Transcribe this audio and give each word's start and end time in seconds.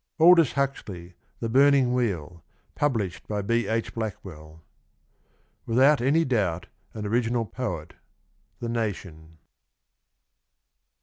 Aldotis 0.19 0.53
Huxley. 0.53 1.13
THE 1.41 1.47
BURNING 1.49 1.93
WHEEL. 1.93 2.43
Published 2.73 3.27
by 3.27 3.43
B. 3.43 3.67
H. 3.67 3.93
Blackwell. 3.93 4.63
Without 5.67 6.01
any 6.01 6.25
doubt 6.25 6.65
an 6.95 7.05
original 7.05 7.45
poet.— 7.45 7.93
The 8.61 8.69
Nation. 8.69 9.37